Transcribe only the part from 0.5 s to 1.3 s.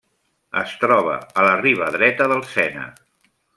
Es troba